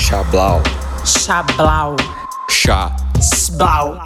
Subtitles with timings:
[0.00, 0.62] Chablau.
[1.04, 1.96] Chablau.
[2.48, 2.96] Chá.
[3.58, 3.98] Blau.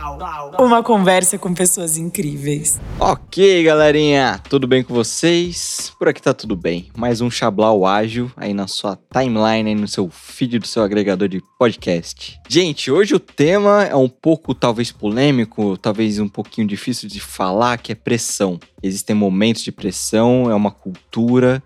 [0.58, 2.80] Uma conversa com pessoas incríveis.
[2.98, 5.92] Ok, galerinha, tudo bem com vocês?
[5.96, 6.90] Por aqui tá tudo bem.
[6.96, 11.28] Mais um Chablau ágil aí na sua timeline, aí no seu feed do seu agregador
[11.28, 12.40] de podcast.
[12.48, 17.78] Gente, hoje o tema é um pouco talvez polêmico, talvez um pouquinho difícil de falar,
[17.78, 18.58] que é pressão.
[18.82, 21.62] Existem momentos de pressão, é uma cultura.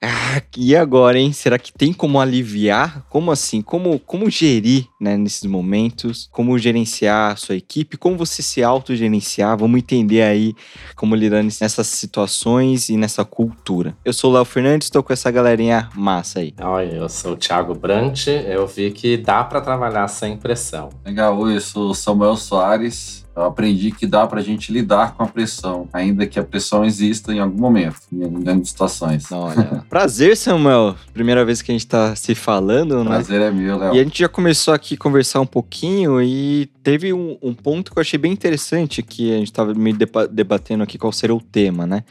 [0.00, 1.32] Ah, e agora, hein?
[1.32, 3.04] Será que tem como aliviar?
[3.08, 3.60] Como assim?
[3.60, 6.28] Como, como gerir né, nesses momentos?
[6.30, 7.96] Como gerenciar a sua equipe?
[7.96, 9.58] Como você se autogerenciar?
[9.58, 10.54] Vamos entender aí
[10.94, 13.96] como lidar nessas situações e nessa cultura.
[14.04, 16.54] Eu sou o Léo Fernandes, estou com essa galerinha massa aí.
[16.62, 18.28] Oi, eu sou o Thiago Brant.
[18.28, 20.90] Eu vi que dá para trabalhar sem pressão.
[21.04, 23.26] Legal, oi, eu sou o Samuel Soares.
[23.38, 26.84] Eu aprendi que dá para a gente lidar com a pressão, ainda que a pressão
[26.84, 29.30] exista em algum momento, em grandes situações.
[29.30, 30.96] Olha, prazer, Samuel.
[31.14, 33.10] Primeira vez que a gente está se falando, né?
[33.10, 33.94] Prazer é meu, Léo.
[33.94, 37.92] E a gente já começou aqui a conversar um pouquinho e teve um, um ponto
[37.92, 39.94] que eu achei bem interessante que a gente estava me
[40.32, 42.02] debatendo aqui qual seria o tema, né?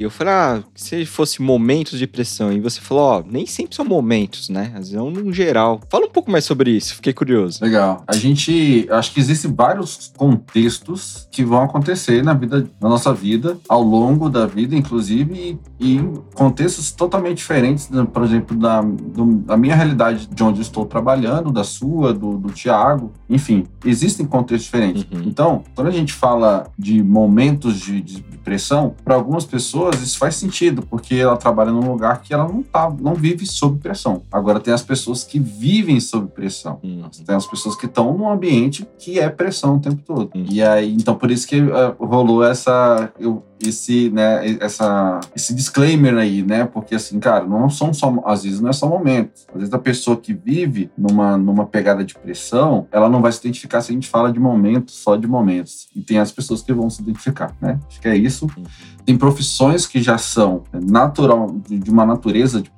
[0.00, 2.52] E eu falei, ah, se fosse momentos de pressão.
[2.52, 4.72] E você falou, ó, nem sempre são momentos, né?
[4.74, 5.80] Às vezes é um geral.
[5.90, 7.62] Fala um pouco mais sobre isso, fiquei curioso.
[7.62, 8.02] Legal.
[8.06, 13.58] A gente, acho que existem vários contextos que vão acontecer na vida, na nossa vida,
[13.68, 16.00] ao longo da vida, inclusive, e, e
[16.34, 18.06] contextos totalmente diferentes, né?
[18.10, 22.50] por exemplo, da, do, da minha realidade de onde estou trabalhando, da sua, do, do
[22.50, 25.06] Tiago, enfim, existem contextos diferentes.
[25.12, 25.22] Uhum.
[25.26, 30.18] Então, quando a gente fala de momentos de, de pressão, para algumas pessoas pessoas isso
[30.18, 34.22] faz sentido, porque ela trabalha num lugar que ela não tá, não vive sob pressão.
[34.30, 36.78] Agora tem as pessoas que vivem sob pressão.
[36.82, 37.08] Uhum.
[37.24, 40.30] Tem as pessoas que estão num ambiente que é pressão o tempo todo.
[40.34, 40.46] Uhum.
[40.48, 46.16] E aí, então por isso que uh, rolou essa eu, esse, né, essa, esse disclaimer
[46.16, 46.64] aí, né?
[46.64, 49.46] Porque assim, cara, não são só, às vezes não é só momentos.
[49.48, 53.40] Às vezes a pessoa que vive numa, numa pegada de pressão, ela não vai se
[53.40, 55.88] identificar se a gente fala de momentos, só de momentos.
[55.94, 57.78] E tem as pessoas que vão se identificar, né?
[57.88, 58.46] Acho que é isso.
[59.04, 62.70] Tem profissões que já são natural, de uma natureza de,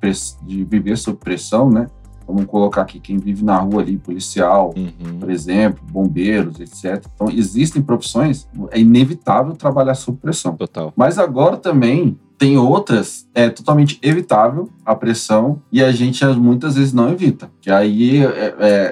[0.43, 1.87] de viver sob pressão, né?
[2.27, 5.19] Vamos colocar aqui quem vive na rua ali, policial, uhum.
[5.19, 7.05] por exemplo, bombeiros, etc.
[7.13, 10.55] Então, existem profissões, é inevitável trabalhar sob pressão.
[10.55, 10.91] Total.
[10.95, 16.93] Mas agora também tem outras, é totalmente evitável a pressão e a gente muitas vezes
[16.93, 17.49] não evita.
[17.61, 18.89] Que aí, é, é,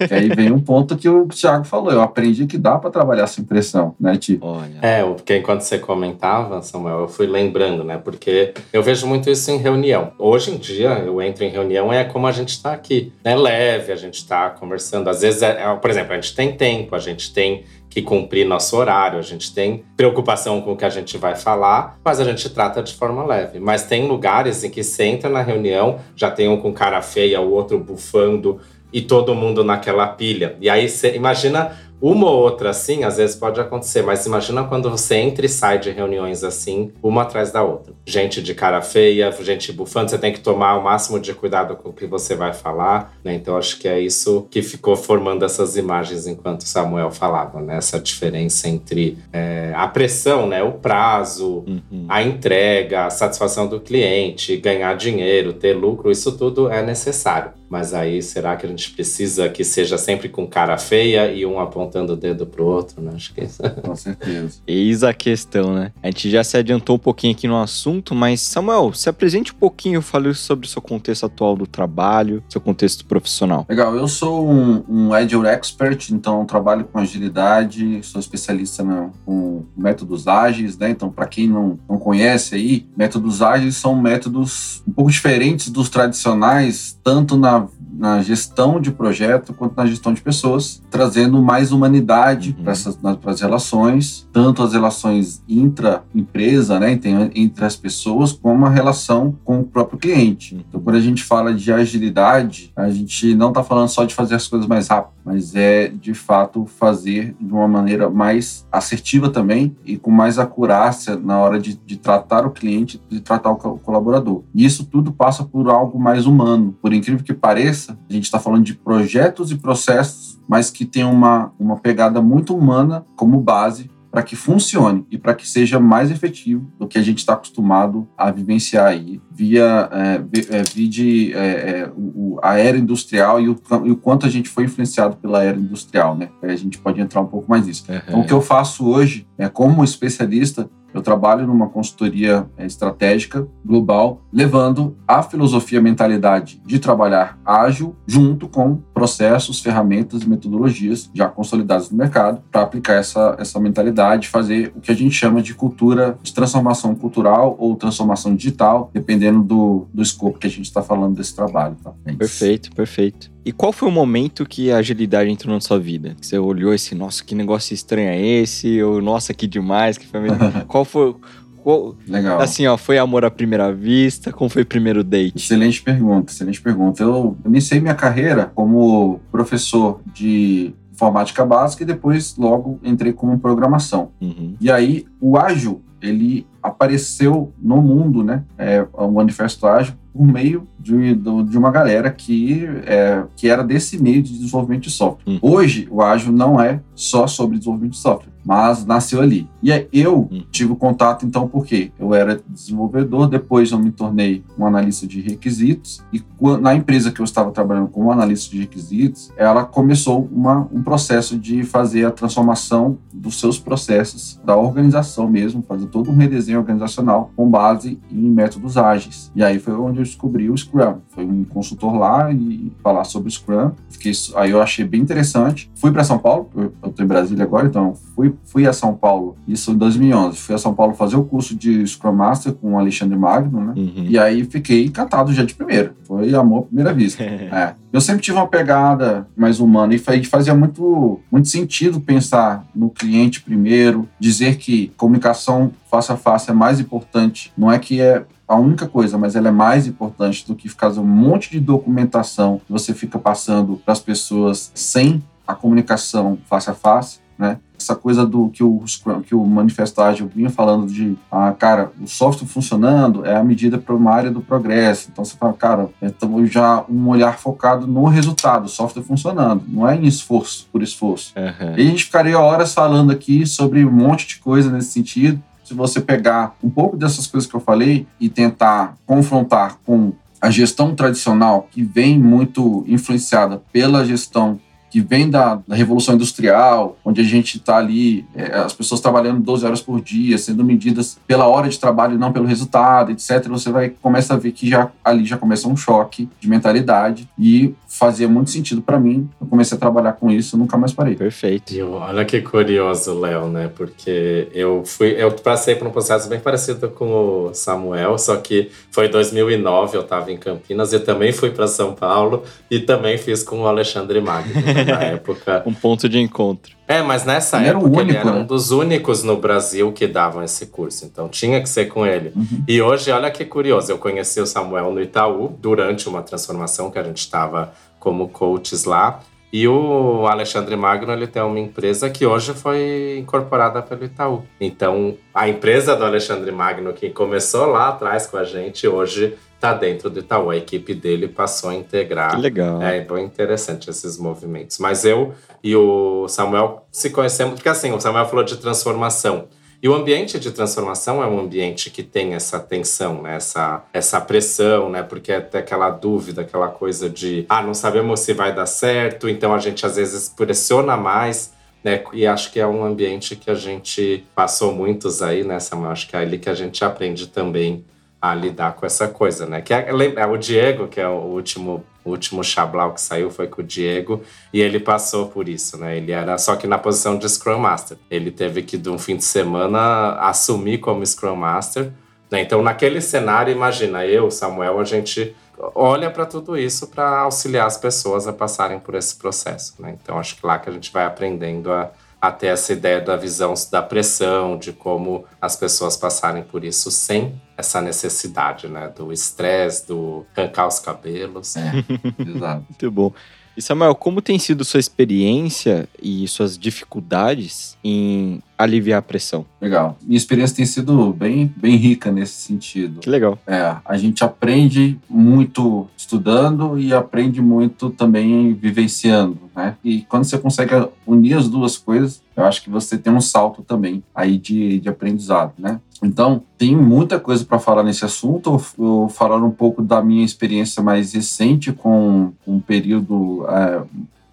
[0.00, 1.90] é que aí vem um ponto que o Thiago falou.
[1.90, 4.38] Eu aprendi que dá para trabalhar sem pressão, né, Ti?
[4.40, 4.78] Olha.
[4.82, 7.98] É, porque enquanto você comentava, Samuel, eu fui lembrando, né?
[7.98, 10.12] Porque eu vejo muito isso em reunião.
[10.18, 13.34] Hoje em dia, eu entro em reunião é como a gente está aqui, né?
[13.34, 15.08] Leve, a gente está conversando.
[15.08, 18.46] Às vezes, é, é, por exemplo, a gente tem tempo, a gente tem que cumprir
[18.46, 22.24] nosso horário, a gente tem preocupação com o que a gente vai falar, mas a
[22.24, 23.58] gente trata de forma leve.
[23.58, 27.40] Mas tem lugares em que você entra na reunião, já tem um com cara feia,
[27.40, 28.60] o outro bufando
[28.92, 30.56] e todo mundo naquela pilha.
[30.60, 34.90] E aí você imagina uma ou outra assim, às vezes pode acontecer, mas imagina quando
[34.90, 37.94] você entra e sai de reuniões assim, uma atrás da outra.
[38.04, 41.90] Gente de cara feia, gente bufando, você tem que tomar o máximo de cuidado com
[41.90, 43.34] o que você vai falar, né?
[43.34, 47.76] Então acho que é isso que ficou formando essas imagens enquanto Samuel falava, né?
[47.76, 50.62] Essa diferença entre é, a pressão, né?
[50.62, 52.06] O prazo, uhum.
[52.08, 57.52] a entrega, a satisfação do cliente, ganhar dinheiro, ter lucro, isso tudo é necessário.
[57.68, 61.58] Mas aí, será que a gente precisa que seja sempre com cara feia e um
[61.58, 63.12] apontando o dedo pro outro, né?
[63.14, 63.62] Acho que é isso.
[63.82, 64.60] Com certeza.
[64.66, 65.92] Eis a questão, né?
[66.02, 69.56] A gente já se adiantou um pouquinho aqui no assunto, mas Samuel, se apresente um
[69.56, 73.66] pouquinho, fale sobre o seu contexto atual do trabalho, seu contexto profissional.
[73.68, 79.64] Legal, eu sou um, um Agile Expert, então trabalho com agilidade, sou especialista no, com
[79.76, 80.90] métodos ágeis, né?
[80.90, 85.88] Então, para quem não, não conhece aí, métodos ágeis são métodos um pouco diferentes dos
[85.88, 91.72] tradicionais, tanto na have na, gestão de projeto quanto na gestão de pessoas, trazendo mais
[91.72, 93.16] humanidade uhum.
[93.16, 96.98] para as relações, tanto as relações intra-empresa, né,
[97.34, 100.54] entre as pessoas, como a relação com o próprio cliente.
[100.54, 100.64] Uhum.
[100.68, 104.34] Então, quando a gente fala de agilidade, a gente não está falando só de fazer
[104.34, 109.76] as coisas mais rápido, mas é de fato fazer de uma maneira mais assertiva também
[109.84, 114.42] e com mais acurácia na hora de, de tratar o cliente, de tratar o colaborador.
[114.54, 118.38] E isso tudo passa por algo mais humano, por incrível que pareça, a gente está
[118.38, 123.90] falando de projetos e processos, mas que tem uma, uma pegada muito humana como base
[124.10, 128.08] para que funcione e para que seja mais efetivo do que a gente está acostumado
[128.16, 130.22] a vivenciar aí via é,
[130.56, 134.48] é, vide é, é, o, a era industrial e o, e o, quanto a gente
[134.48, 136.30] foi influenciado pela era industrial, né?
[136.40, 137.84] A gente pode entrar um pouco mais nisso.
[137.86, 138.00] Uhum.
[138.08, 143.46] Então, o que eu faço hoje, é como especialista, Eu trabalho numa consultoria é, estratégica
[143.64, 151.10] global, levando a filosofia, a mentalidade de trabalhar ágil junto com processos, ferramentas e metodologias
[151.12, 155.42] já consolidadas no mercado para aplicar essa, essa mentalidade, fazer o que a gente chama
[155.42, 160.64] de cultura de transformação cultural ou transformação digital, dependendo do, do escopo que a gente
[160.64, 161.76] está falando desse trabalho.
[161.84, 161.92] Tá?
[162.16, 163.35] Perfeito, perfeito.
[163.46, 166.16] E qual foi o momento que a agilidade entrou na sua vida?
[166.20, 168.82] Você olhou esse, nossa, que negócio estranho é esse?
[168.82, 170.36] Ou, nossa, que demais, que mesmo.
[170.66, 171.14] qual foi.
[171.62, 172.40] Qual, Legal.
[172.40, 174.32] Assim, ó, foi amor à primeira vista?
[174.32, 175.36] Como foi o primeiro date?
[175.36, 177.04] Excelente pergunta, excelente pergunta.
[177.04, 184.10] Eu iniciei minha carreira como professor de informática básica e depois logo entrei como programação.
[184.20, 184.56] Uhum.
[184.60, 188.42] E aí o ágil ele apareceu no mundo, né?
[188.58, 194.02] É, o manifesto ágil por meio de, de uma galera que, é, que era desse
[194.02, 195.34] meio de desenvolvimento de software.
[195.34, 195.38] Hum.
[195.42, 199.48] Hoje, o ágil não é só sobre desenvolvimento de software, mas nasceu ali.
[199.66, 200.42] E eu Hum.
[200.52, 206.00] tive contato, então, porque eu era desenvolvedor, depois eu me tornei um analista de requisitos,
[206.12, 206.22] e
[206.60, 211.36] na empresa que eu estava trabalhando como analista de requisitos, ela começou uma, um processo
[211.36, 217.32] de fazer a transformação dos seus processos, da organização mesmo, fazer todo um redesenho organizacional
[217.34, 219.32] com base em métodos ágeis.
[219.34, 220.98] E aí foi onde eu descobri o Scrum.
[221.08, 223.72] Foi um consultor lá e falar sobre o Scrum.
[223.88, 225.68] Fiquei, aí eu achei bem interessante.
[225.74, 229.36] Fui para São Paulo, eu tô em Brasília agora, então fui, fui a São Paulo,
[229.56, 230.36] isso em 2011.
[230.38, 233.72] Fui a São Paulo fazer o curso de Scrum Master com o Alexandre Magno, né?
[233.76, 234.06] Uhum.
[234.08, 235.94] E aí fiquei encantado já de primeira.
[236.04, 237.22] Foi amor à primeira vista.
[237.26, 237.74] É.
[237.92, 242.90] Eu sempre tive uma pegada mais humana e fa- fazia muito, muito sentido pensar no
[242.90, 247.52] cliente primeiro, dizer que comunicação face a face é mais importante.
[247.56, 251.00] Não é que é a única coisa, mas ela é mais importante do que fazer
[251.00, 256.68] um monte de documentação que você fica passando para as pessoas sem a comunicação face
[256.70, 257.58] a face, né?
[257.78, 258.82] Essa coisa do que o,
[259.24, 263.78] que o Manifesto Ágil vinha falando de, ah, cara, o software funcionando é a medida
[263.78, 265.08] para uma área do progresso.
[265.12, 269.88] Então você fala, cara, então já um olhar focado no resultado, o software funcionando, não
[269.88, 271.32] é em esforço por esforço.
[271.36, 271.74] Aham.
[271.76, 275.42] E a gente ficaria horas falando aqui sobre um monte de coisa nesse sentido.
[275.64, 280.50] Se você pegar um pouco dessas coisas que eu falei e tentar confrontar com a
[280.50, 284.60] gestão tradicional, que vem muito influenciada pela gestão
[284.90, 289.40] que vem da, da Revolução Industrial, onde a gente está ali, é, as pessoas trabalhando
[289.40, 293.46] 12 horas por dia, sendo medidas pela hora de trabalho e não pelo resultado, etc.
[293.48, 297.74] Você vai começa a ver que já ali já começa um choque de mentalidade e
[297.88, 299.28] fazia muito sentido para mim.
[299.40, 301.16] Eu comecei a trabalhar com isso, e nunca mais parei.
[301.16, 301.72] Perfeito.
[301.72, 303.70] E olha que curioso, Léo, né?
[303.74, 308.70] Porque eu fui, eu passei por um processo bem parecido com o Samuel, só que
[308.90, 313.16] foi em 2009, eu estava em Campinas e também fui para São Paulo e também
[313.18, 314.52] fiz com o Alexandre Magno
[314.84, 315.62] na época.
[315.66, 316.76] Um ponto de encontro.
[316.88, 318.40] É, mas nessa Ele era o época ele único, era né?
[318.42, 322.32] um dos únicos no Brasil que davam esse curso, então tinha que ser com ele.
[322.34, 322.64] Uhum.
[322.68, 326.98] E hoje, olha que curioso, eu conheci o Samuel no Itaú durante uma transformação que
[326.98, 329.20] a gente estava como coaches lá.
[329.52, 334.42] E o Alexandre Magno ele tem uma empresa que hoje foi incorporada pelo Itaú.
[334.60, 339.72] Então, a empresa do Alexandre Magno, que começou lá atrás com a gente, hoje está
[339.72, 340.50] dentro do Itaú.
[340.50, 342.82] A equipe dele passou a integrar Que legal.
[342.82, 344.78] é bem interessante esses movimentos.
[344.78, 345.32] Mas eu
[345.62, 349.46] e o Samuel se conhecemos, porque assim, o Samuel falou de transformação.
[349.82, 353.36] E o ambiente de transformação é um ambiente que tem essa tensão, né?
[353.36, 355.02] essa, essa pressão, né?
[355.02, 359.28] porque é até aquela dúvida, aquela coisa de ah, não sabemos se vai dar certo,
[359.28, 361.54] então a gente às vezes pressiona mais.
[361.84, 362.02] Né?
[362.12, 365.92] E acho que é um ambiente que a gente passou muitos aí, né, Samuel?
[365.92, 367.84] Acho que é ali que a gente aprende também
[368.20, 369.60] a lidar com essa coisa, né?
[369.60, 373.48] Que é, é o Diego, que é o último, o último Chablau que saiu, foi
[373.48, 374.22] com o Diego,
[374.52, 375.96] e ele passou por isso, né?
[375.96, 377.98] Ele era só que na posição de Scrum Master.
[378.08, 381.92] Ele teve que, de um fim de semana, assumir como Scrum Master.
[382.30, 382.40] Né?
[382.40, 385.34] Então, naquele cenário, imagina, eu, Samuel, a gente
[385.74, 389.96] olha para tudo isso para auxiliar as pessoas a passarem por esse processo, né?
[390.00, 393.16] Então, acho que lá que a gente vai aprendendo a a ter essa ideia da
[393.16, 398.92] visão da pressão, de como as pessoas passarem por isso sem essa necessidade, né?
[398.94, 401.56] Do estresse, do arrancar os cabelos.
[401.56, 401.72] É,
[402.18, 402.64] exato.
[402.68, 403.12] Muito bom.
[403.56, 409.46] E Samuel, como tem sido sua experiência e suas dificuldades em aliviar a pressão?
[409.60, 409.96] Legal.
[410.02, 413.00] Minha experiência tem sido bem, bem rica nesse sentido.
[413.00, 413.38] Que legal.
[413.46, 419.76] É, a gente aprende muito estudando e aprende muito também vivenciando, né?
[419.82, 420.72] E quando você consegue
[421.06, 424.88] unir as duas coisas, eu acho que você tem um salto também aí de, de
[424.88, 425.80] aprendizado, né?
[426.02, 428.50] Então, tem muita coisa para falar nesse assunto.
[428.50, 433.82] Eu vou falar um pouco da minha experiência mais recente com um período é,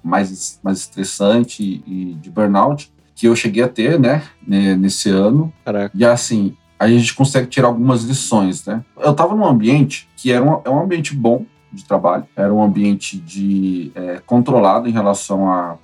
[0.03, 2.91] mais, mais estressante e de burnout.
[3.15, 5.53] que eu cheguei a ter, né, nesse ano.
[5.63, 5.91] Caraca.
[5.95, 8.83] E assim, aí a gente consegue tirar algumas lições, né?
[8.97, 12.61] Eu estava num ambiente que era um, é um ambiente bom de trabalho, era um
[12.61, 15.77] ambiente de é, controlado em relação à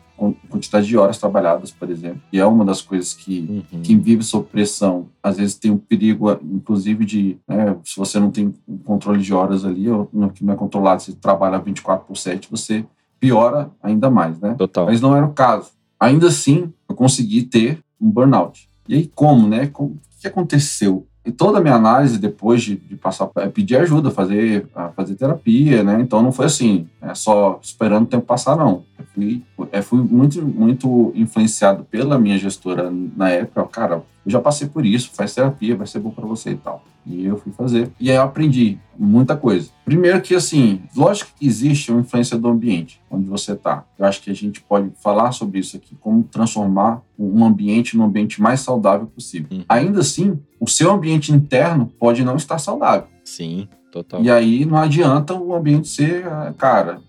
[0.50, 2.22] quantidade de horas trabalhadas, por exemplo.
[2.32, 3.82] E é uma das coisas que Uhum.
[3.82, 8.30] quem vive sob pressão, às vezes tem um perigo, inclusive, de, né, se você não
[8.32, 12.06] tem um controle de horas ali, ou não, que não é controlado, você trabalha 24
[12.06, 12.86] por 7, você
[13.20, 14.56] piora ainda mais, né?
[14.56, 14.86] Total.
[14.86, 15.72] Mas não era o caso.
[16.00, 18.70] Ainda assim, eu consegui ter um burnout.
[18.88, 19.68] E aí, como, né?
[19.68, 21.06] Como, o que aconteceu?
[21.30, 25.84] E toda a minha análise, depois de, de passar, é pedir ajuda, fazer, fazer terapia,
[25.84, 26.02] né?
[26.02, 28.84] Então não foi assim, é só esperando o tempo passar, não.
[28.98, 33.64] Eu fui, é, fui muito, muito influenciado pela minha gestora na época.
[33.66, 36.84] Cara, eu já passei por isso, faz terapia, vai ser bom para você e tal.
[37.04, 37.92] E eu fui fazer.
[38.00, 39.72] E aí eu aprendi muita coisa.
[39.84, 43.84] Primeiro que, assim, lógico que existe uma influência do ambiente onde você está.
[43.98, 48.04] Eu acho que a gente pode falar sobre isso aqui, como transformar um ambiente num
[48.04, 49.48] ambiente mais saudável possível.
[49.52, 49.66] Uhum.
[49.68, 53.08] Ainda assim, o seu ambiente interno pode não estar saudável.
[53.26, 54.22] Sim, total.
[54.22, 57.02] E aí não adianta o ambiente ser, ah, cara,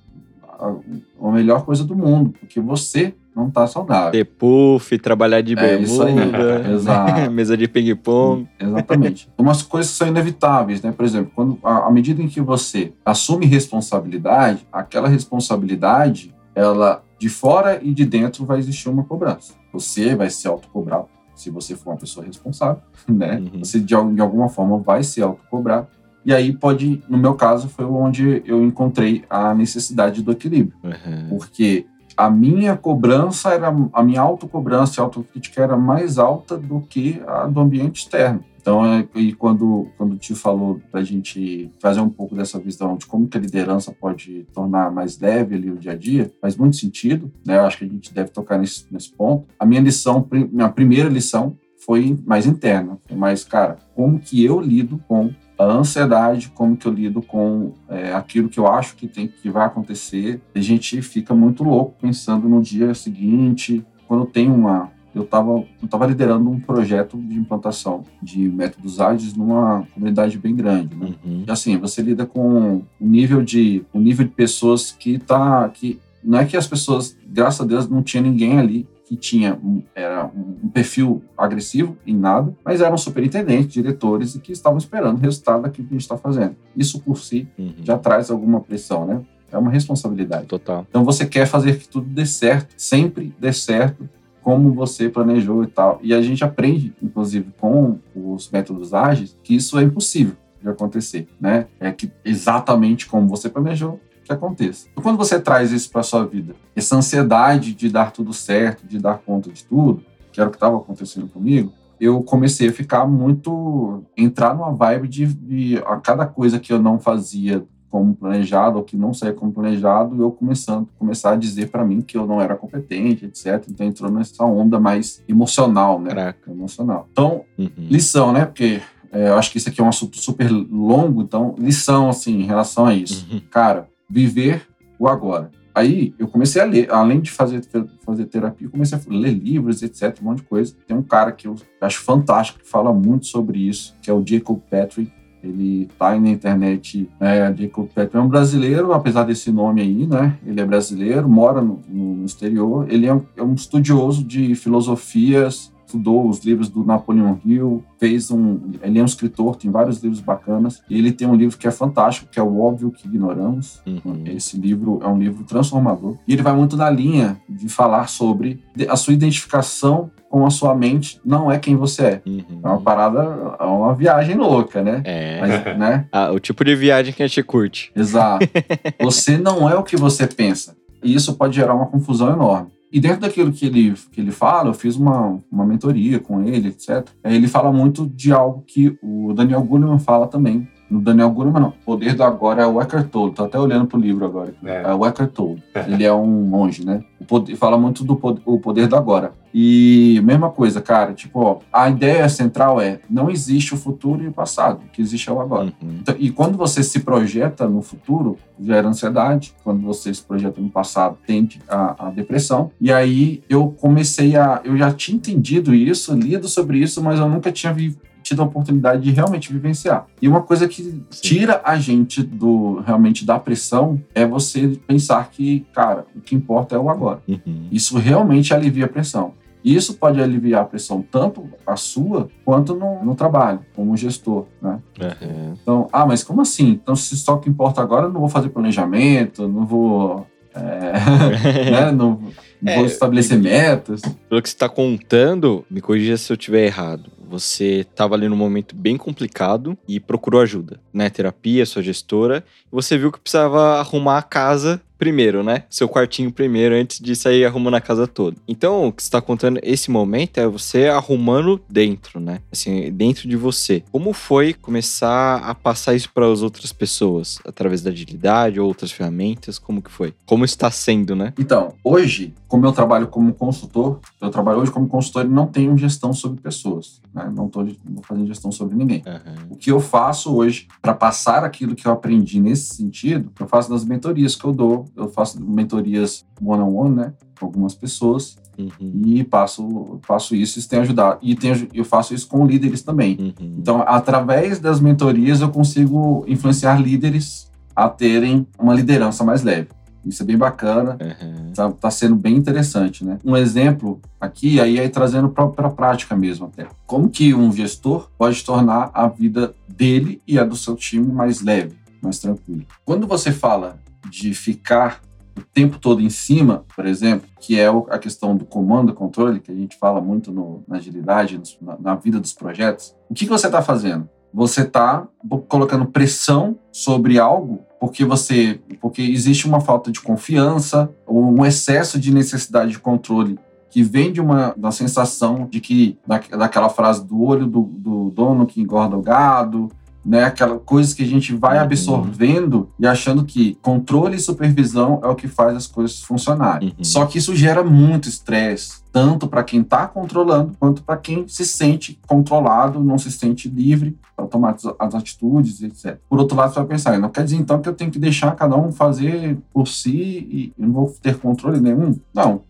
[0.59, 0.75] a,
[1.21, 4.11] a melhor coisa do mundo, porque você não está saudável.
[4.13, 6.15] Ter puff, trabalhar de É isso aí.
[6.15, 7.31] bermuda, Exato.
[7.31, 8.49] mesa de ping-pong.
[8.59, 9.29] Exatamente.
[9.39, 10.93] Umas coisas são inevitáveis, né?
[10.93, 17.29] Por exemplo, quando, à à medida em que você assume responsabilidade, aquela responsabilidade, ela de
[17.29, 19.53] fora e de dentro vai existir uma cobrança.
[19.73, 23.37] Você vai se autocobrar se você for uma pessoa responsável, né?
[23.53, 23.61] Uhum.
[23.61, 25.87] Você de, de alguma forma vai se autocobrar.
[26.25, 31.29] E aí pode, no meu caso, foi onde eu encontrei a necessidade do equilíbrio Uhum.
[31.39, 31.87] porque
[32.17, 37.47] a minha cobrança era a minha autocobrança e autocrítica era mais alta do que a
[37.47, 38.45] do ambiente externo.
[38.61, 42.59] Então, é, e quando quando o tio falou para a gente fazer um pouco dessa
[42.59, 46.31] visão de como que a liderança pode tornar mais leve ali o dia a dia,
[46.41, 47.57] faz muito sentido, né?
[47.57, 49.47] Eu acho que a gente deve tocar nesse, nesse ponto.
[49.59, 54.61] A minha lição, minha primeira lição foi mais interna, foi mais, cara, como que eu
[54.61, 59.07] lido com a ansiedade, como que eu lido com é, aquilo que eu acho que
[59.07, 60.41] tem que vai acontecer.
[60.55, 63.85] A gente fica muito louco pensando no dia seguinte.
[64.09, 69.35] Quando tem uma, eu estava eu tava liderando um projeto de implantação de métodos ágeis
[69.35, 71.15] numa comunidade bem grande, né?
[71.23, 71.45] Uhum.
[71.47, 76.01] E assim, você lida com um nível de um nível de pessoas que tá que
[76.25, 79.83] não é que as pessoas, graças a Deus, não tinha ninguém ali que tinha um,
[79.93, 85.21] era um, perfil agressivo em nada, mas eram superintendentes, diretores e que estavam esperando o
[85.21, 86.55] resultado daquilo que a gente está fazendo.
[86.77, 87.75] Isso por si Uhum.
[87.83, 89.21] já traz alguma pressão, né?
[89.51, 90.47] É uma responsabilidade.
[90.47, 90.87] Total.
[90.89, 94.09] Então você quer fazer que tudo dê certo, sempre dê certo,
[94.41, 95.99] como você planejou e tal.
[96.05, 101.27] E a gente aprende, inclusive, com os métodos ágeis, que isso é impossível de acontecer,
[101.41, 101.67] né?
[101.81, 103.99] É que exatamente como você planejou
[104.31, 104.87] que aconteça.
[104.93, 108.99] Então, quando você traz isso para sua vida, essa ansiedade de dar tudo certo, de
[108.99, 113.07] dar conta de tudo, que era o que estava acontecendo comigo, eu comecei a ficar
[113.07, 118.79] muito entrar numa vibe de, de a cada coisa que eu não fazia como planejado
[118.79, 122.25] ou que não saía como planejado, eu começando começar a dizer para mim que eu
[122.25, 123.65] não era competente, etc.
[123.69, 126.11] Então entrou nessa onda mais emocional, né?
[126.11, 126.51] Caraca.
[126.51, 127.09] Emocional.
[127.11, 127.69] Então, Uhum.
[127.77, 128.47] lição, né?
[128.47, 128.81] Porque
[129.13, 132.45] é, eu acho que isso aqui é um assunto super longo, então lição assim em
[132.45, 133.27] relação a isso.
[133.31, 133.41] Uhum.
[133.51, 134.67] Cara, viver
[134.99, 135.51] o agora.
[135.75, 137.63] Aí eu comecei a ler, além de fazer,
[138.05, 140.75] fazer terapia, comecei a ler livros, etc, um monte de coisa.
[140.87, 144.23] Tem um cara que eu acho fantástico, que fala muito sobre isso, que é o
[144.27, 145.13] Jacob Patrick.
[145.43, 150.07] Ele tá aí na internet, é, Jacob Patrick é um brasileiro, apesar desse nome aí,
[150.07, 150.37] né?
[150.45, 152.85] Ele é brasileiro, mora no, no- no exterior.
[152.91, 158.31] Ele é um, é um estudioso de filosofias, estudou os livros do Napoleon Hill, fez
[158.31, 158.61] um.
[158.83, 160.83] Ele é um escritor, tem vários livros bacanas.
[160.89, 163.81] E ele tem um livro que é fantástico, que é O Óbvio que Ignoramos.
[163.87, 164.23] Uhum.
[164.27, 166.17] Esse livro é um livro transformador.
[166.27, 170.77] E ele vai muito na linha de falar sobre a sua identificação com a sua
[170.77, 172.23] mente não é quem você é.
[172.25, 172.61] Uhum.
[172.63, 173.19] É uma parada,
[173.59, 175.03] é uma viagem louca, né?
[175.05, 175.41] É.
[175.41, 176.07] Mas, né?
[176.13, 177.91] Ah, o tipo de viagem que a gente curte.
[177.97, 178.47] Exato.
[179.03, 180.77] Você não é o que você pensa.
[181.03, 182.71] E isso pode gerar uma confusão enorme.
[182.93, 186.69] E dentro daquilo que ele, que ele fala, eu fiz uma, uma mentoria com ele,
[186.69, 187.09] etc.
[187.23, 190.69] Aí Ele fala muito de algo que o Daniel Goleman fala também.
[190.91, 191.69] No Daniel Goleman, não.
[191.69, 193.33] O poder do agora é o Eckhart Tolle.
[193.33, 194.53] Tô até olhando pro livro agora.
[194.65, 194.83] É.
[194.83, 195.63] É o Eckhart Tolle.
[195.87, 197.05] Ele é um monge, né?
[197.21, 199.33] O poder, fala muito do poder, o poder do agora.
[199.55, 201.13] E mesma coisa, cara.
[201.13, 204.81] Tipo, ó, a ideia central é não existe o futuro e o passado.
[204.85, 205.73] O que existe é o agora.
[205.81, 205.99] Uhum.
[206.01, 209.55] Então, E quando você se projeta no futuro, gera ansiedade.
[209.63, 212.71] Quando você se projeta no passado, tende a, a depressão.
[212.81, 214.61] E aí eu comecei a.
[214.65, 217.97] Eu já tinha entendido isso, lido sobre isso, mas eu nunca tinha vi-
[218.31, 220.07] tido a oportunidade de realmente vivenciar.
[220.23, 225.67] E uma coisa que tira a gente do realmente da pressão é você pensar que,
[225.73, 227.21] cara, o que importa é o agora.
[227.27, 227.67] Uhum.
[227.73, 229.35] Isso realmente alivia a pressão.
[229.65, 234.47] E isso pode aliviar a pressão tanto a sua quanto no, no trabalho, como gestor,
[234.63, 234.79] né?
[235.01, 235.55] Uhum.
[235.61, 236.69] Então, ah, mas como assim?
[236.71, 240.93] Então, se só o que importa agora, eu não vou fazer planejamento, não vou, é,
[241.69, 241.93] né?
[241.93, 242.21] não,
[242.63, 244.01] não É, vou estabelecer metas.
[244.29, 247.11] Pelo que você está contando, me corrija se eu estiver errado.
[247.31, 251.09] Você estava ali num momento bem complicado e procurou ajuda, né?
[251.09, 252.45] Terapia, sua gestora.
[252.73, 255.65] Você viu que precisava arrumar a casa primeiro, né?
[255.71, 258.37] Seu quartinho primeiro, antes de sair arrumando a casa toda.
[258.47, 262.43] Então, o que você está contando esse momento é você arrumando dentro, né?
[262.53, 263.83] Assim, dentro de você.
[263.91, 267.39] Como foi começar a passar isso para as outras pessoas?
[267.47, 269.59] Através da agilidade ou outras ferramentas?
[269.59, 270.13] Como que foi?
[270.27, 271.33] Como está sendo, né?
[271.39, 275.79] Então, hoje, como eu trabalho como consultor, eu trabalho hoje como consultor e não tenho
[275.79, 277.33] gestão sobre pessoas, né?
[277.35, 277.67] Não estou
[278.03, 279.03] fazendo gestão sobre ninguém.
[279.07, 279.53] Uhum.
[279.53, 283.71] O que eu faço hoje para passar aquilo que eu aprendi nesse sentido, eu faço
[283.71, 284.90] nas mentorias que eu dou.
[284.97, 287.13] Eu faço mentorias one-on-one, né?
[287.39, 289.03] Com algumas pessoas Uhum.
[289.07, 291.19] e passo, passo isso, isso tem ajudado.
[291.23, 293.17] E tem, eu faço isso com líderes também.
[293.19, 293.57] Uhum.
[293.59, 299.69] Então, através das mentorias, eu consigo influenciar líderes a terem uma liderança mais leve.
[300.05, 300.97] Isso é bem bacana.
[301.01, 301.53] Uhum.
[301.53, 303.19] Tá, tá sendo bem interessante, né?
[303.25, 306.67] Um exemplo aqui, aí, aí trazendo para a prática mesmo até.
[306.87, 311.43] Como que um gestor pode tornar a vida dele e a do seu time mais
[311.43, 312.63] leve, mais tranquila?
[312.85, 313.79] Quando você fala
[314.09, 315.01] de ficar
[315.37, 319.51] o tempo todo em cima, por exemplo, que é a questão do comando controle, que
[319.51, 323.31] a gente fala muito no- na agilidade, na, na vida dos projetos, o que, que
[323.31, 324.09] você está fazendo?
[324.33, 325.07] Você está
[325.49, 331.99] colocando pressão sobre algo porque você porque existe uma falta de confiança ou um excesso
[331.99, 333.39] de necessidade de controle
[333.71, 338.11] que vem de uma da sensação de que da, daquela frase do olho do, do
[338.11, 339.69] dono que engorda o gado
[340.05, 341.63] né aquela coisa que a gente vai Uhum.
[341.65, 346.85] absorvendo e achando que controle e supervisão é o que faz as coisas funcionarem Uhum.
[346.85, 351.45] só que isso gera muito estresse tanto para quem está controlando quanto para quem se
[351.47, 355.99] sente controlado não se sente livre para tomar as- as atitudes, etc.
[356.09, 358.35] Por outro lado, você vai pensar, não quer dizer então que eu tenho que deixar
[358.35, 359.91] cada um fazer por si
[360.31, 361.95] e eu não vou ter controle nenhum?
[362.13, 362.43] Não.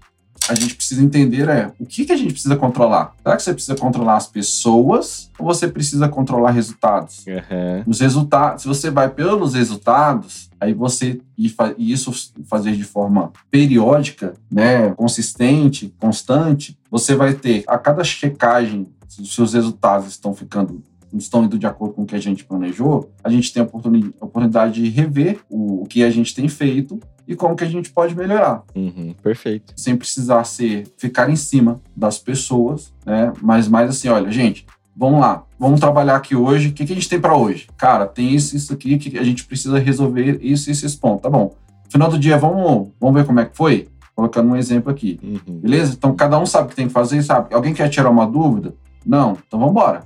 [0.50, 3.14] A gente precisa entender é o que, que a gente precisa controlar.
[3.22, 7.24] Será que você precisa controlar as pessoas ou você precisa controlar resultados?
[7.24, 7.84] Uhum.
[7.86, 12.12] Os resultados, se você vai pelos resultados, aí você e, e isso
[12.46, 19.32] fazer de forma periódica, né, consistente, constante, você vai ter a cada checagem se os
[19.32, 20.82] seus resultados estão ficando
[21.12, 24.14] estão indo de acordo com o que a gente planejou, a gente tem a oportuni-
[24.20, 27.90] a oportunidade de rever o que a gente tem feito e como que a gente
[27.90, 29.14] pode melhorar Uhum.
[29.22, 29.72] Perfeito.
[29.76, 33.32] sem precisar ser ficar em cima das pessoas, né?
[33.40, 34.66] Mas mais assim, olha, gente,
[34.96, 36.68] vamos lá, vamos trabalhar aqui hoje.
[36.68, 37.68] O que, que a gente tem para hoje?
[37.78, 41.22] Cara, tem isso, isso aqui que a gente precisa resolver isso, isso, esse ponto.
[41.22, 41.54] Tá bom.
[41.88, 43.88] Final do dia, vamos, vamos ver como é que foi.
[44.14, 45.60] Colocando um exemplo aqui, Uhum.
[45.60, 45.94] beleza?
[45.96, 47.54] Então cada um sabe o que tem que fazer, sabe?
[47.54, 48.74] Alguém quer tirar uma dúvida?
[49.06, 49.38] Não.
[49.46, 50.04] Então vamos embora.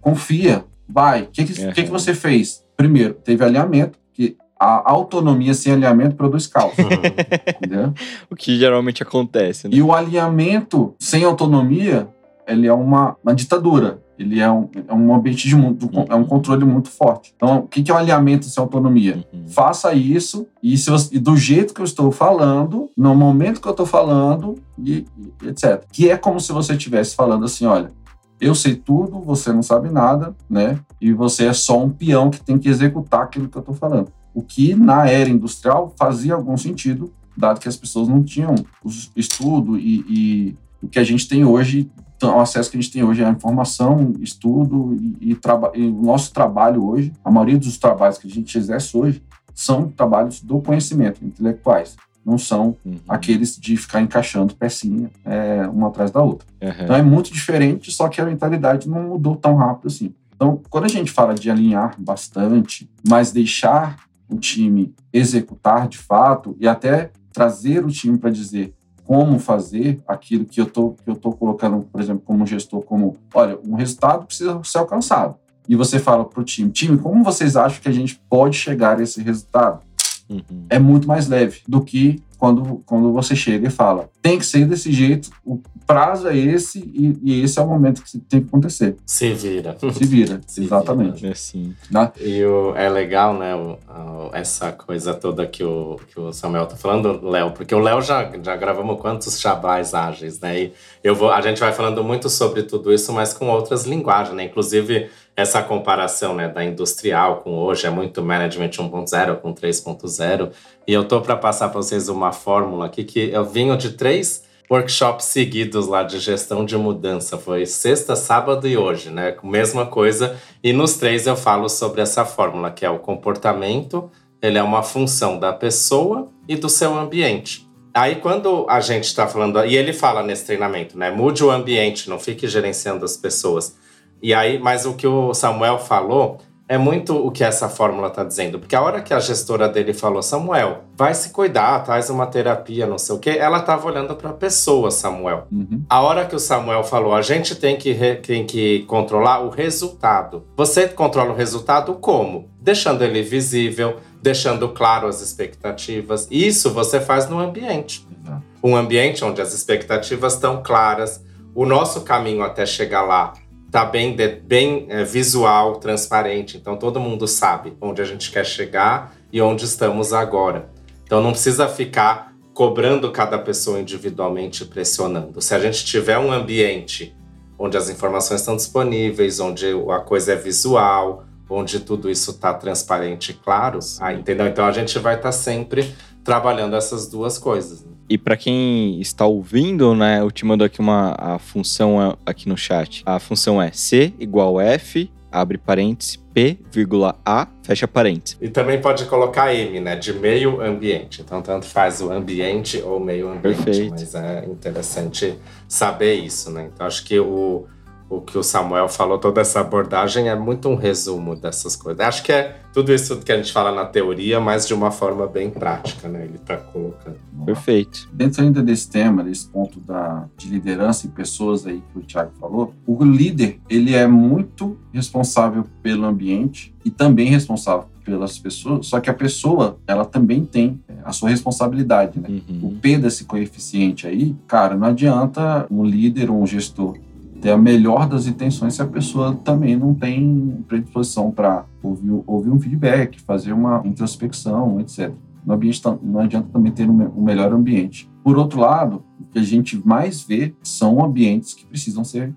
[0.00, 1.22] Confia, vai.
[1.22, 1.88] O que, que, que, que Uhum.
[1.98, 2.62] você fez?
[2.76, 6.72] Primeiro, teve alinhamento, que a autonomia sem alinhamento produz caos,
[7.62, 7.92] entendeu?
[8.30, 9.76] O que geralmente acontece, né?
[9.76, 12.08] E o alinhamento sem autonomia,
[12.46, 14.02] ele é uma, uma ditadura.
[14.18, 17.32] Ele é um, é um ambiente de muito, é um controle muito forte.
[17.36, 19.24] Então, o que é o alinhamento sem autonomia?
[19.32, 19.46] Uhum.
[19.46, 23.68] Faça isso e, se você- e do jeito que eu estou falando, no momento que
[23.68, 25.06] eu estou falando e,
[25.42, 25.84] e etc.
[25.92, 27.92] Que é como se você estivesse falando assim, olha,
[28.40, 30.80] eu sei tudo, você não sabe nada, né?
[31.00, 34.08] E você é só um peão que tem que executar aquilo que eu estou falando.
[34.38, 38.88] O que na era industrial fazia algum sentido, dado que as pessoas não tinham o
[39.16, 41.90] estudo e, e o que a gente tem hoje,
[42.22, 45.38] o acesso que a gente tem hoje à informação, estudo e, e,
[45.74, 49.20] e o nosso trabalho hoje, a maioria dos trabalhos que a gente exerce hoje,
[49.52, 51.96] são trabalhos do conhecimento, intelectuais.
[52.24, 52.94] Não são Uhum.
[53.08, 56.46] aqueles de ficar encaixando pecinha é, uma atrás da outra.
[56.62, 56.70] Uhum.
[56.84, 60.14] Então é muito diferente, só que a mentalidade não mudou tão rápido assim.
[60.36, 66.56] Então, quando a gente fala de alinhar bastante, mas deixar o time executar de fato
[66.60, 71.16] e até trazer o time para dizer como fazer aquilo que eu tô que eu
[71.16, 75.36] tô colocando, por exemplo, como gestor, como, olha, um resultado precisa ser alcançado.
[75.66, 78.98] E você fala para o time, time, como vocês acham que a gente pode chegar
[78.98, 79.86] a esse resultado?
[80.28, 80.66] Uhum.
[80.68, 84.64] é muito mais leve do que quando, quando você chega e fala tem que ser
[84.66, 88.46] desse jeito, o prazo é esse e, e esse é o momento que tem que
[88.48, 88.96] acontecer.
[89.06, 89.76] Se vira.
[89.92, 91.26] Se vira, Se exatamente.
[91.26, 91.74] É assim.
[92.20, 96.66] E o, é legal, né, o- a- essa coisa toda que o, que o Samuel
[96.66, 100.60] tá falando, Léo, porque o Léo já, já gravamos quantos chabais ágeis, né?
[100.64, 100.72] E
[101.02, 104.44] eu vou, a gente vai falando muito sobre tudo isso, mas com outras linguagens, né?
[104.44, 110.50] Inclusive, essa comparação né, da industrial com hoje é muito management 1.0 com 3.0.
[110.84, 114.42] E eu tô para passar para vocês uma fórmula aqui que eu vinho de três
[114.68, 117.38] workshops seguidos lá de gestão de mudança.
[117.38, 119.36] Foi sexta, sábado e hoje, né?
[119.44, 120.36] Mesma coisa.
[120.60, 124.10] E nos três eu falo sobre essa fórmula, que é o comportamento,
[124.42, 127.64] ele é uma função da pessoa e do seu ambiente.
[127.94, 131.12] Aí, quando a gente está falando, e ele fala nesse treinamento, né?
[131.12, 133.77] Mude o ambiente, não fique gerenciando as pessoas.
[134.22, 138.22] E aí, mas o que o Samuel falou é muito o que essa fórmula está
[138.22, 138.58] dizendo.
[138.58, 142.86] Porque a hora que a gestora dele falou, Samuel, vai se cuidar, traz uma terapia,
[142.86, 145.46] não sei o quê, ela estava olhando para a pessoa, Samuel.
[145.50, 145.82] Uhum.
[145.88, 150.44] A hora que o Samuel falou, a gente tem que, tem que controlar o resultado.
[150.56, 152.50] Você controla o resultado como?
[152.60, 156.28] Deixando ele visível, deixando claro as expectativas.
[156.30, 158.06] Isso você faz no ambiente.
[158.26, 158.42] Uhum.
[158.62, 163.32] Um ambiente onde as expectativas estão claras, o nosso caminho até chegar lá
[163.70, 166.56] tá bem, bem é, visual, transparente.
[166.56, 170.70] Então todo mundo sabe onde a gente quer chegar e onde estamos agora.
[171.04, 175.40] Então não precisa ficar cobrando cada pessoa individualmente, pressionando.
[175.40, 177.14] Se a gente tiver um ambiente
[177.58, 183.30] onde as informações estão disponíveis, onde a coisa é visual, onde tudo isso está transparente
[183.30, 184.46] e claro, ah, entendeu?
[184.46, 187.84] Então a gente vai estar tá sempre trabalhando essas duas coisas.
[187.84, 187.92] Né?
[188.08, 192.56] E para quem está ouvindo, né, eu te mando aqui uma a função aqui no
[192.56, 193.02] chat.
[193.04, 198.38] A função é C igual F, abre parênteses, P, vírgula A, fecha parênteses.
[198.40, 201.20] E também pode colocar M, né, de meio ambiente.
[201.20, 203.62] Então, tanto faz o ambiente ou meio ambiente.
[203.62, 203.90] Perfeito.
[203.90, 205.34] Mas é interessante
[205.66, 206.70] saber isso, né?
[206.72, 207.66] Então, acho que o
[208.08, 212.00] o que o Samuel falou, toda essa abordagem é muito um resumo dessas coisas.
[212.00, 215.26] Acho que é tudo isso que a gente fala na teoria, mas de uma forma
[215.26, 216.24] bem prática, né?
[216.24, 217.18] Ele está colocando.
[217.44, 218.08] Perfeito.
[218.12, 222.32] Dentro ainda desse tema, desse ponto da, de liderança em pessoas aí que o Thiago
[222.40, 229.00] falou, o líder, ele é muito responsável pelo ambiente e também responsável pelas pessoas, só
[229.00, 232.40] que a pessoa, ela também tem é, a sua responsabilidade, né?
[232.48, 232.68] Uhum.
[232.68, 236.96] O P desse coeficiente aí, cara, não adianta um líder ou um gestor
[237.40, 242.50] ter a melhor das intenções se a pessoa também não tem predisposição para ouvir, ouvir
[242.50, 245.12] um feedback, fazer uma introspecção, etc.
[245.46, 248.10] No ambiente não adianta também ter um, melhor ambiente.
[248.22, 252.34] Por outro lado, o que a gente mais vê são ambientes que precisam ser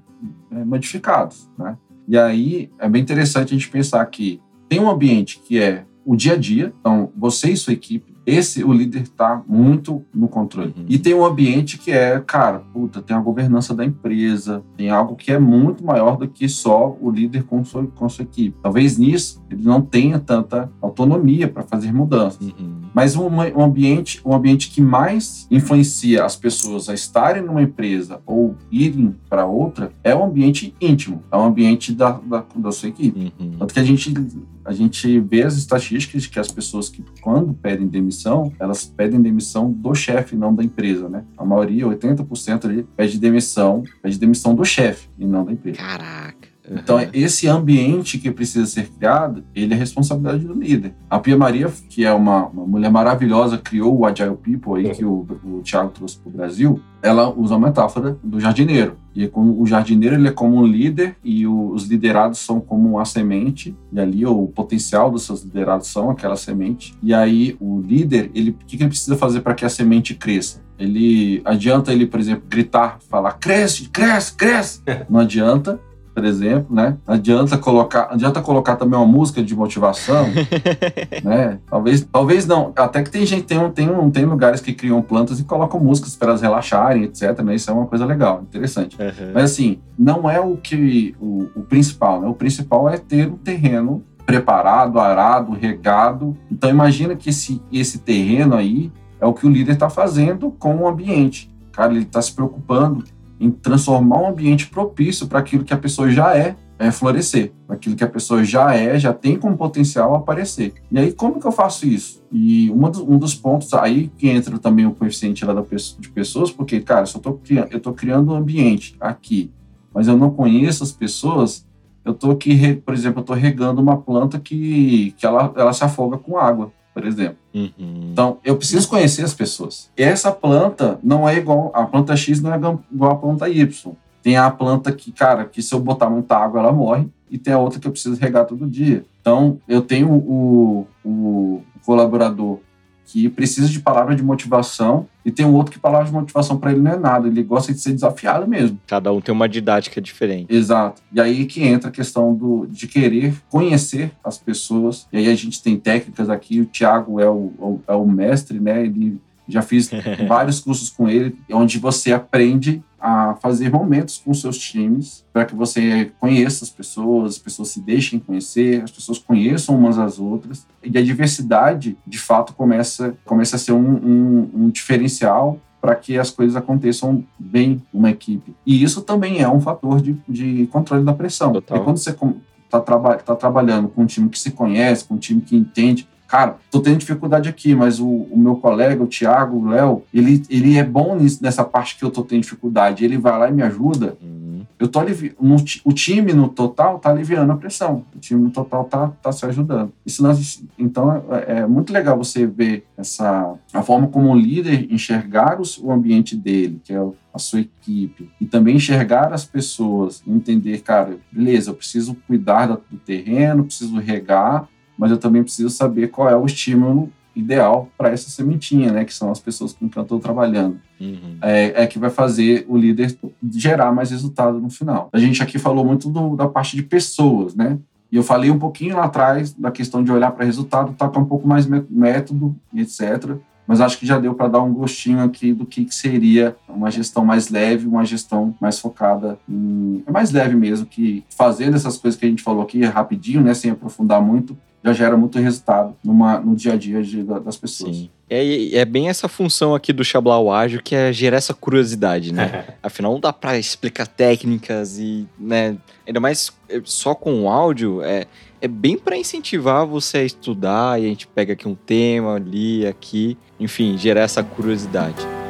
[0.51, 1.77] é, modificados, né?
[2.07, 6.15] E aí é bem interessante a gente pensar que tem um ambiente que é o
[6.15, 10.73] dia a dia, então você e sua equipe esse, o líder está muito no controle.
[10.77, 10.85] Uhum.
[10.87, 15.15] E tem um ambiente que é, cara, puta, tem a governança da empresa, tem algo
[15.15, 18.55] que é muito maior do que só o líder com sua, com sua equipe.
[18.61, 22.47] Talvez nisso ele não tenha tanta autonomia para fazer mudanças.
[22.47, 22.81] Uhum.
[22.93, 28.21] Mas um, um, ambiente, um ambiente que mais influencia as pessoas a estarem numa empresa
[28.25, 32.45] ou irem para outra é o um ambiente íntimo, é o um ambiente da, da,
[32.55, 33.33] da sua equipe.
[33.39, 33.51] Uhum.
[33.59, 34.13] Tanto que a gente
[34.63, 39.21] a gente vê as estatísticas de que as pessoas que, quando pedem demissão, elas pedem
[39.21, 41.23] demissão do chefe, não da empresa, né?
[41.37, 45.77] A maioria, 80% ali, pede demissão, pede demissão do chefe e não da empresa.
[45.77, 46.40] Caraca.
[46.71, 50.93] Então, esse ambiente que precisa ser criado, ele é responsabilidade do líder.
[51.09, 55.03] A Pia Maria, que é uma, uma mulher maravilhosa, criou o Agile People aí, que
[55.03, 58.95] o, o Thiago trouxe para o Brasil, ela usa a metáfora do jardineiro.
[59.13, 63.75] E o jardineiro ele é como um líder e os liderados são como a semente.
[63.91, 66.95] E ali o potencial dos seus liderados são aquela semente.
[67.03, 70.61] E aí o líder, ele, o que ele precisa fazer para que a semente cresça?
[70.79, 74.81] Ele adianta ele, por exemplo, gritar, falar cresce, cresce, cresce.
[75.09, 75.79] Não adianta
[76.13, 76.97] por exemplo, né?
[77.07, 80.27] Adianta colocar, adianta colocar também uma música de motivação,
[81.23, 81.59] né?
[81.69, 82.73] Talvez, talvez não.
[82.75, 86.29] Até que tem gente tem tem tem lugares que criam plantas e colocam músicas para
[86.29, 87.39] elas relaxarem, etc.
[87.41, 87.55] Né?
[87.55, 88.97] Isso é uma coisa legal, interessante.
[88.99, 89.31] Uhum.
[89.33, 92.27] Mas assim, não é o que o, o principal, né?
[92.27, 96.37] O principal é ter um terreno preparado, arado, regado.
[96.51, 100.75] Então imagina que esse esse terreno aí é o que o líder está fazendo com
[100.75, 101.49] o ambiente.
[101.71, 103.03] Cara, ele está se preocupando
[103.41, 107.95] em transformar um ambiente propício para aquilo que a pessoa já é, é florescer, aquilo
[107.95, 110.73] que a pessoa já é, já tem como potencial aparecer.
[110.91, 112.23] E aí, como que eu faço isso?
[112.31, 115.53] E um dos pontos aí que entra também o coeficiente lá
[115.99, 119.51] de pessoas, porque, cara, eu estou eu tô criando um ambiente aqui,
[119.93, 121.67] mas eu não conheço as pessoas,
[122.05, 125.83] eu estou aqui, por exemplo, eu estou regando uma planta que, que ela, ela se
[125.83, 127.37] afoga com água por exemplo.
[127.53, 128.09] Uhum.
[128.11, 129.89] Então, eu preciso conhecer as pessoas.
[129.95, 133.93] Essa planta não é igual, a planta X não é igual a planta Y.
[134.23, 137.07] Tem a planta que, cara, que se eu botar muita água, ela morre.
[137.29, 139.05] E tem a outra que eu preciso regar todo dia.
[139.21, 142.59] Então, eu tenho o, o colaborador
[143.05, 146.71] que precisa de palavra de motivação e tem um outro que palavra de motivação para
[146.71, 148.79] ele não é nada, ele gosta de ser desafiado mesmo.
[148.87, 150.53] Cada um tem uma didática diferente.
[150.53, 151.01] Exato.
[151.11, 155.07] E aí que entra a questão do, de querer conhecer as pessoas.
[155.11, 158.85] E aí a gente tem técnicas aqui, o Thiago é o, é o mestre, né?
[158.85, 159.19] Ele
[159.51, 159.89] Já fiz
[160.27, 165.55] vários cursos com ele, onde você aprende a fazer momentos com seus times para que
[165.55, 170.67] você conheça as pessoas, as pessoas se deixem conhecer, as pessoas conheçam umas às outras
[170.83, 176.17] e a diversidade de fato começa começa a ser um, um, um diferencial para que
[176.17, 178.55] as coisas aconteçam bem numa equipe.
[178.63, 181.51] E isso também é um fator de, de controle da pressão.
[181.53, 181.77] Total.
[181.77, 185.17] E quando você está traba tá trabalhando com um time que se conhece, com um
[185.17, 189.57] time que entende, cara, tô tendo dificuldade aqui, mas o, o meu colega, o Thiago,
[189.57, 193.03] o Léo, ele, ele é bom nisso, nessa parte que eu tô tendo dificuldade.
[193.03, 194.17] Ele vai lá e me ajuda.
[194.21, 194.61] Uhum.
[194.79, 195.35] Eu tô alivi...
[195.83, 198.05] o time no total tá aliviando a pressão.
[198.15, 199.91] O time no total tá, tá se ajudando.
[200.05, 204.87] Isso nós, então é, é muito legal você ver essa a forma como o líder
[204.89, 210.23] enxergar os, o ambiente dele, que é a sua equipe, e também enxergar as pessoas,
[210.25, 214.67] entender, cara, beleza, eu preciso cuidar do terreno, preciso regar,
[215.01, 219.11] mas eu também preciso saber qual é o estímulo ideal para essa sementinha, né, que
[219.11, 220.79] são as pessoas com quem eu estou trabalhando.
[220.99, 221.37] Uhum.
[221.41, 223.17] É, é, que vai fazer o líder
[223.51, 225.09] gerar mais resultado no final.
[225.11, 227.79] A gente aqui falou muito do, da parte de pessoas, né?
[228.11, 231.25] E eu falei um pouquinho lá atrás da questão de olhar para resultado, tá um
[231.25, 233.39] pouco mais método, etc
[233.71, 236.91] mas acho que já deu para dar um gostinho aqui do que, que, seria uma
[236.91, 240.03] gestão mais leve, uma gestão mais focada em.
[240.05, 243.53] É mais leve mesmo, que fazendo essas coisas que a gente falou aqui rapidinho, né,
[243.53, 247.95] sem aprofundar muito, já gera muito resultado numa, no dia a dia de, das pessoas.
[247.95, 248.09] Sim.
[248.29, 252.65] É, é bem essa função aqui do Xablau Ágil que é gerar essa curiosidade, né?
[252.81, 255.77] Afinal, não dá para explicar técnicas e, né?
[256.07, 258.25] Ainda mais é, só com o áudio, é,
[258.61, 262.87] é bem para incentivar você a estudar e a gente pega aqui um tema ali,
[262.87, 265.40] aqui, enfim, gerar essa curiosidade.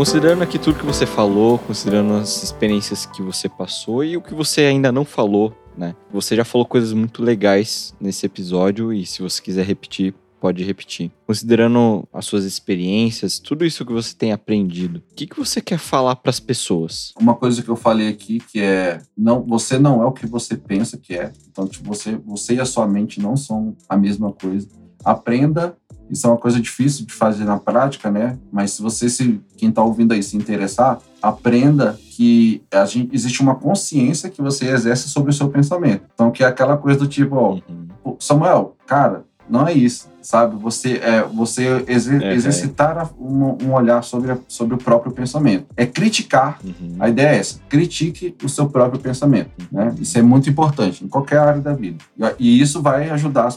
[0.00, 4.32] Considerando aqui tudo que você falou, considerando as experiências que você passou e o que
[4.32, 5.94] você ainda não falou, né?
[6.10, 11.12] Você já falou coisas muito legais nesse episódio e se você quiser repetir, pode repetir.
[11.26, 15.78] Considerando as suas experiências, tudo isso que você tem aprendido, o que, que você quer
[15.78, 17.12] falar para as pessoas?
[17.20, 20.56] Uma coisa que eu falei aqui que é não, você não é o que você
[20.56, 21.30] pensa que é.
[21.50, 24.66] Então, tipo, você, você e a sua mente não são a mesma coisa.
[25.04, 25.76] Aprenda
[26.10, 28.36] isso é uma coisa difícil de fazer na prática, né?
[28.52, 33.40] Mas se você, se, quem está ouvindo aí, se interessar, aprenda que a gente, existe
[33.40, 36.04] uma consciência que você exerce sobre o seu pensamento.
[36.12, 38.16] Então, que é aquela coisa do tipo, ó, uhum.
[38.18, 40.54] Samuel, cara, não é isso, sabe?
[40.56, 45.66] Você é você exer, é, exercitar um, um, olhar sobre, a, sobre o próprio pensamento.
[45.76, 46.60] É criticar.
[46.64, 46.96] Uhum.
[47.00, 47.58] A ideia é essa.
[47.68, 49.92] Critique o seu próprio pensamento, né?
[49.98, 51.98] Isso é muito importante em qualquer área da vida.
[52.38, 53.52] E, isso vai ajudar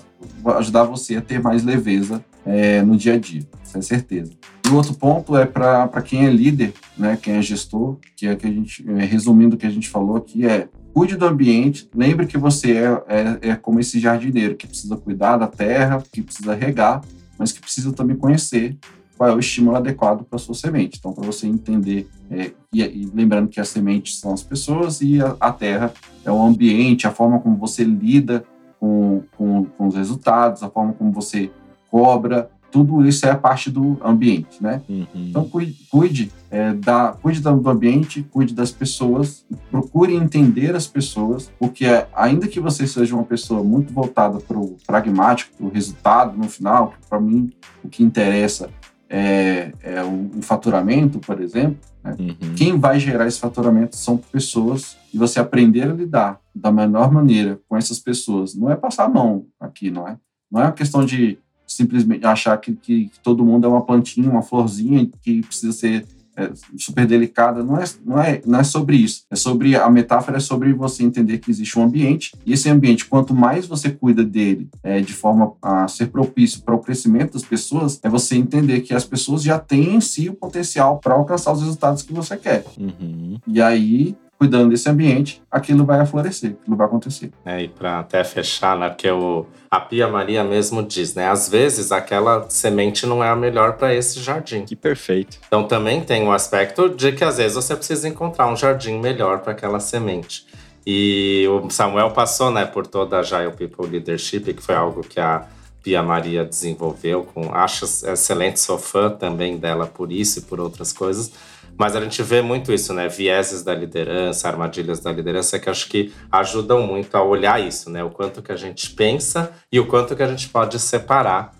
[0.58, 4.32] ajudar você a ter mais leveza é, no dia a dia, isso é certeza.
[4.65, 8.36] E o outro ponto é para quem é líder, né, quem é gestor, que é
[8.36, 11.89] que a gente, é, resumindo o que a gente falou aqui, é cuide do ambiente,
[11.93, 16.21] lembre que você é, é, é, como esse jardineiro que precisa cuidar da terra, que
[16.21, 17.01] precisa regar,
[17.38, 18.77] mas que precisa também conhecer
[19.17, 20.97] qual é o estímulo adequado para a sua semente.
[20.99, 25.19] Então, para você entender, é, e, e, lembrando que as sementes são as pessoas e
[25.19, 25.91] a, a, terra
[26.23, 28.45] é o ambiente, a forma como você lida
[28.79, 31.51] com, com, com os resultados, a forma como você
[31.93, 34.82] cobra, tudo isso é a parte do ambiente, né?
[34.89, 35.06] Uhum.
[35.13, 41.51] Então cuide, cuide, é, da, cuide do ambiente, cuide das pessoas, procure entender as pessoas,
[41.60, 45.69] porque é, ainda que você seja uma pessoa muito voltada para o pragmático, para o
[45.69, 47.51] resultado no final, para mim
[47.84, 48.71] o que interessa
[49.08, 52.15] é, é o, o, faturamento, por exemplo, né?
[52.17, 52.56] uhum.
[52.56, 57.60] quem vai gerar esse faturamento são pessoas e você aprender a lidar da melhor maneira
[57.69, 58.56] com essas pessoas.
[58.56, 60.17] Não é passar a mão aqui, não é?
[60.51, 61.38] Não é uma questão de
[61.74, 66.06] simplesmente achar que, que, todo mundo é uma plantinha, uma florzinha que precisa ser
[66.36, 67.64] é, super delicada.
[67.64, 69.24] Não é, não, é, não é sobre isso.
[69.30, 73.06] É sobre a metáfora é sobre você entender que existe um ambiente e esse ambiente,
[73.06, 77.44] quanto mais você cuida dele é, de forma a ser propício para o crescimento das
[77.44, 81.54] pessoas, é você entender que as pessoas já têm em si o potencial para alcançar
[81.54, 82.66] os resultados que você quer.
[82.78, 83.38] Uhum.
[83.48, 87.32] E aí cuidando desse ambiente, aquilo vai florescer, aquilo vai acontecer.
[87.46, 91.48] É, e para até fechar, né, porque o, a Pia Maria mesmo diz, né, às
[91.48, 94.65] vezes aquela semente não é a melhor para esse jardim.
[94.65, 95.38] Que perfeito.
[95.48, 99.39] Então também tem o aspecto de que às vezes você precisa encontrar um jardim melhor
[99.39, 100.46] para aquela semente.
[100.86, 105.19] E o Samuel passou, né, por toda a Agile People Leadership, que foi algo que
[105.19, 105.48] a
[105.82, 110.91] Pia Maria desenvolveu com acho excelente, sou fã também dela por isso e por outras
[110.91, 111.32] coisas.
[111.78, 113.08] Mas a gente vê muito isso, né?
[113.08, 118.04] Vieses da liderança, armadilhas da liderança, que acho que ajudam muito a olhar isso, né?
[118.04, 121.52] O quanto que a gente pensa e o quanto que a gente pode separar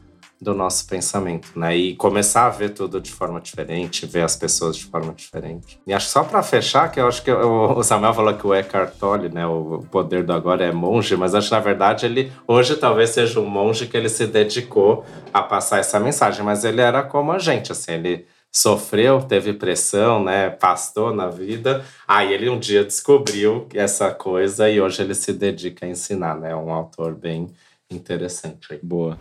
[0.44, 1.76] do nosso pensamento, né?
[1.76, 5.80] E começar a ver tudo de forma diferente, ver as pessoas de forma diferente.
[5.88, 8.94] E acho só para fechar, que eu acho que o Samuel falou que o Eckhart
[9.00, 12.76] Tolle, né, o poder do agora é monge, mas acho que na verdade ele hoje
[12.76, 17.02] talvez seja um monge que ele se dedicou a passar essa mensagem, mas ele era
[17.02, 21.84] como a gente, assim, ele sofreu, teve pressão, né, pastou na vida.
[22.08, 26.52] Aí ele um dia descobriu essa coisa e hoje ele se dedica a ensinar, né?
[26.52, 27.50] É um autor bem
[27.96, 28.80] interessante.
[28.82, 29.18] Boa.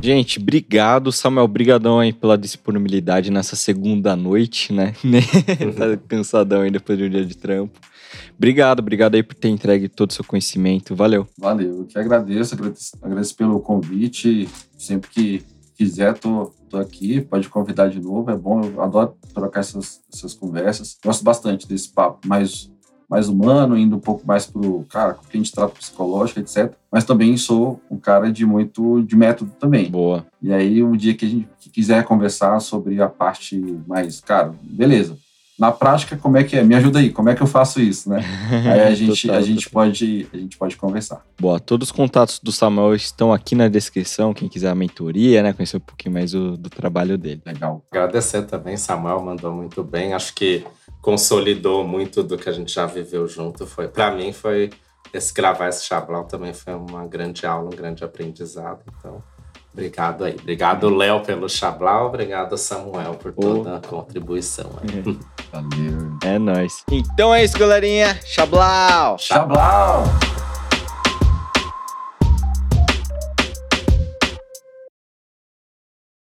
[0.01, 1.47] Gente, obrigado, Samuel.
[1.47, 4.93] Brigadão aí pela disponibilidade nessa segunda noite, né?
[5.77, 7.79] tá cansadão aí depois de um dia de trampo.
[8.37, 10.93] Obrigado, obrigado aí por ter entregue todo o seu conhecimento.
[10.93, 11.25] Valeu.
[11.37, 14.49] Valeu, eu que agradeço, agradeço, agradeço pelo convite.
[14.77, 15.43] Sempre que
[15.75, 18.29] quiser, tô, tô aqui, pode convidar de novo.
[18.29, 20.97] É bom, eu adoro trocar essas, essas conversas.
[21.01, 22.69] Gosto bastante desse papo mais
[23.13, 26.73] mais humano, indo um pouco mais pro, cara, que a gente trata psicológico, etc.
[26.91, 29.89] Mas também sou um cara de muito, de método também.
[29.89, 30.25] Boa.
[30.41, 35.15] E aí, um dia que a gente quiser conversar sobre a parte mais, cara, beleza.
[35.59, 36.63] Na prática, como é que é?
[36.63, 38.25] Me ajuda aí, como é que eu faço isso, né?
[38.73, 41.23] Aí a gente, total, a gente pode, a gente pode conversar.
[41.39, 45.53] Boa, todos os contatos do Samuel estão aqui na descrição, quem quiser a mentoria, né,
[45.53, 47.43] conhecer um pouquinho mais do, do trabalho dele.
[47.45, 47.83] Legal.
[47.91, 50.13] Agradecer também, Samuel mandou muito bem.
[50.13, 50.65] Acho que
[51.03, 53.67] consolidou muito do que a gente já viveu junto.
[53.67, 54.71] Foi, para mim, foi
[55.13, 58.79] esse gravar esse Chablau também foi uma grande aula, um grande aprendizado.
[58.97, 59.21] Então,
[59.71, 60.35] obrigado aí.
[60.39, 62.07] Obrigado, Léo, pelo Chablau.
[62.07, 63.75] Obrigado, Samuel, por toda oh.
[63.75, 64.71] a contribuição.
[65.51, 66.17] Valeu.
[66.23, 66.83] É nóis.
[66.89, 68.17] Então é isso, galerinha.
[68.25, 69.17] Chablau!
[69.19, 70.05] Chablau!